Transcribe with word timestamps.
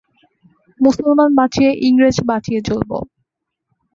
মুসলমান 0.79 1.29
বাঁচিয়ে, 1.35 1.71
ইংরেজ 1.87 2.17
বাঁচিয়ে 2.29 2.61
চলব। 2.61 2.91